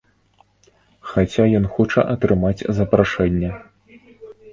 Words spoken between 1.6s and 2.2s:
хоча